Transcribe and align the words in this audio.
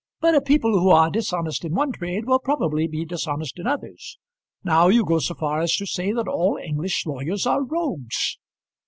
"But 0.19 0.33
a 0.33 0.41
people 0.41 0.79
who 0.79 0.89
are 0.89 1.11
dishonest 1.11 1.63
in 1.63 1.75
one 1.75 1.91
trade 1.91 2.25
will 2.25 2.39
probably 2.39 2.87
be 2.87 3.05
dishonest 3.05 3.59
in 3.59 3.67
others. 3.67 4.17
Now, 4.63 4.87
you 4.87 5.05
go 5.05 5.19
so 5.19 5.35
far 5.35 5.59
as 5.61 5.75
to 5.75 5.85
say 5.85 6.11
that 6.13 6.27
all 6.27 6.57
English 6.59 7.05
lawyers 7.05 7.45
are 7.45 7.61
rogues." 7.63 8.39